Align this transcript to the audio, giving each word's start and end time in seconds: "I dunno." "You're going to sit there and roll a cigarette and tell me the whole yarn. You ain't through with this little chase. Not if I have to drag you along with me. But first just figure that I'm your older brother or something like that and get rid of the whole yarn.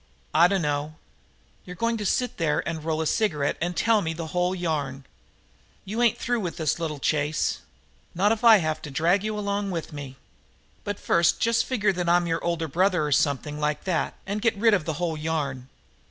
"I 0.33 0.47
dunno." 0.47 0.95
"You're 1.63 1.75
going 1.75 1.95
to 1.97 2.07
sit 2.07 2.37
there 2.37 2.67
and 2.67 2.83
roll 2.83 3.01
a 3.01 3.05
cigarette 3.05 3.55
and 3.61 3.77
tell 3.77 4.01
me 4.01 4.13
the 4.13 4.25
whole 4.33 4.55
yarn. 4.55 5.05
You 5.85 6.01
ain't 6.01 6.17
through 6.17 6.39
with 6.39 6.57
this 6.57 6.79
little 6.79 6.97
chase. 6.97 7.59
Not 8.15 8.31
if 8.31 8.43
I 8.43 8.57
have 8.57 8.81
to 8.81 8.89
drag 8.89 9.23
you 9.23 9.37
along 9.37 9.69
with 9.69 9.93
me. 9.93 10.15
But 10.83 10.99
first 10.99 11.39
just 11.39 11.65
figure 11.65 11.93
that 11.93 12.09
I'm 12.09 12.25
your 12.25 12.43
older 12.43 12.67
brother 12.67 13.05
or 13.05 13.11
something 13.11 13.59
like 13.59 13.83
that 13.83 14.15
and 14.25 14.41
get 14.41 14.57
rid 14.57 14.73
of 14.73 14.85
the 14.85 14.93
whole 14.93 15.15
yarn. 15.17 15.69